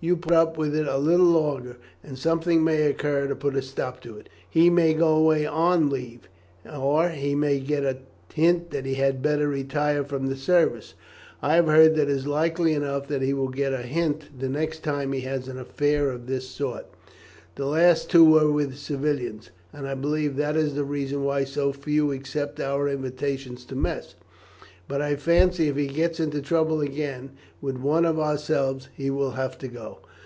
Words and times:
You 0.00 0.18
put 0.18 0.34
up 0.34 0.58
with 0.58 0.76
it 0.76 0.86
a 0.86 0.98
little 0.98 1.24
longer, 1.24 1.78
and 2.02 2.18
something 2.18 2.62
may 2.62 2.82
occur 2.82 3.26
to 3.26 3.34
put 3.34 3.56
a 3.56 3.62
stop 3.62 4.02
to 4.02 4.18
it. 4.18 4.28
He 4.50 4.68
may 4.68 4.92
go 4.92 5.16
away 5.16 5.46
on 5.46 5.88
leave, 5.88 6.28
or 6.70 7.08
he 7.08 7.34
may 7.34 7.58
get 7.58 7.84
a 7.86 7.96
hint 8.30 8.68
that 8.70 8.84
he 8.84 8.96
had 8.96 9.22
better 9.22 9.48
retire 9.48 10.04
from 10.04 10.26
the 10.26 10.36
service. 10.36 10.92
I 11.40 11.54
have 11.54 11.68
heard 11.68 11.94
that 11.94 12.02
it 12.10 12.10
is 12.10 12.26
likely 12.26 12.74
enough 12.74 13.08
that 13.08 13.22
he 13.22 13.32
will 13.32 13.48
get 13.48 13.72
a 13.72 13.78
hint 13.78 14.38
the 14.38 14.50
next 14.50 14.80
time 14.84 15.12
he 15.14 15.22
has 15.22 15.48
an 15.48 15.56
affair 15.58 16.10
of 16.10 16.26
this 16.26 16.46
sort. 16.48 16.84
The 17.54 17.64
last 17.64 18.10
two 18.10 18.24
were 18.26 18.52
with 18.52 18.76
civilians, 18.76 19.48
and 19.72 19.88
I 19.88 19.94
believe 19.94 20.36
that 20.36 20.54
is 20.54 20.74
the 20.74 20.84
reason 20.84 21.24
why 21.24 21.44
so 21.44 21.72
few 21.72 22.12
accept 22.12 22.60
our 22.60 22.88
invitations 22.90 23.64
to 23.64 23.74
mess; 23.74 24.16
but 24.86 25.00
I 25.00 25.16
fancy 25.16 25.68
if 25.68 25.76
he 25.76 25.86
gets 25.86 26.20
into 26.20 26.42
trouble 26.42 26.82
again 26.82 27.30
with 27.62 27.78
one 27.78 28.04
of 28.04 28.20
ourselves 28.20 28.90
he 28.94 29.08
will 29.08 29.30
have 29.30 29.56
to 29.56 29.68
go." 29.68 29.98